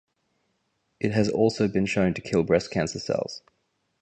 [0.99, 3.43] It has also been shown to kill breast cancer cells.